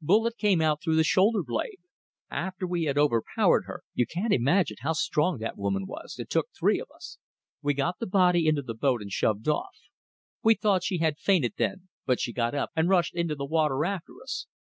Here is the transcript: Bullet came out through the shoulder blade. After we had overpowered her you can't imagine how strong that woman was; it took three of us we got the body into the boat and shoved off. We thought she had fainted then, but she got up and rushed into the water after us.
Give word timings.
Bullet 0.00 0.38
came 0.38 0.62
out 0.62 0.80
through 0.82 0.96
the 0.96 1.04
shoulder 1.04 1.42
blade. 1.42 1.76
After 2.30 2.66
we 2.66 2.84
had 2.84 2.96
overpowered 2.96 3.64
her 3.66 3.82
you 3.92 4.06
can't 4.06 4.32
imagine 4.32 4.78
how 4.80 4.94
strong 4.94 5.36
that 5.40 5.58
woman 5.58 5.84
was; 5.86 6.16
it 6.18 6.30
took 6.30 6.46
three 6.58 6.80
of 6.80 6.88
us 6.90 7.18
we 7.60 7.74
got 7.74 7.98
the 7.98 8.06
body 8.06 8.46
into 8.46 8.62
the 8.62 8.72
boat 8.72 9.02
and 9.02 9.12
shoved 9.12 9.46
off. 9.46 9.76
We 10.42 10.54
thought 10.54 10.84
she 10.84 11.00
had 11.00 11.18
fainted 11.18 11.52
then, 11.58 11.88
but 12.06 12.18
she 12.18 12.32
got 12.32 12.54
up 12.54 12.70
and 12.74 12.88
rushed 12.88 13.14
into 13.14 13.34
the 13.34 13.44
water 13.44 13.84
after 13.84 14.14
us. 14.22 14.46